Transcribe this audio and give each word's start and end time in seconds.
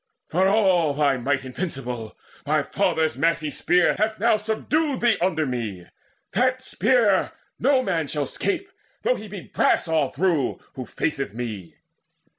For 0.29 0.47
all 0.47 0.95
thy 0.95 1.17
might 1.17 1.45
invincible, 1.45 2.17
My 2.47 2.63
father's 2.63 3.19
massy 3.19 3.51
spear 3.51 3.93
hath 3.99 4.19
now 4.19 4.35
subdued 4.35 4.99
Thee 5.01 5.15
under 5.21 5.45
me, 5.45 5.85
that 6.31 6.63
spear 6.63 7.33
no 7.59 7.83
man 7.83 8.07
shall 8.07 8.25
'scape, 8.25 8.71
Though 9.03 9.13
he 9.15 9.27
be 9.27 9.41
brass 9.41 9.87
all 9.87 10.09
through, 10.09 10.57
who 10.73 10.87
faceth 10.87 11.35
me." 11.35 11.75